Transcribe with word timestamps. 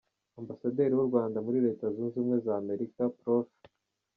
Ambasaderi 0.39 0.93
w’ 0.95 1.01
u 1.03 1.07
Rwanda 1.09 1.37
muri 1.45 1.57
Leta 1.65 1.85
Zunze 1.93 2.15
Ubumwe 2.17 2.37
za 2.45 2.53
Amerika, 2.61 3.01
Prof. 3.19 3.47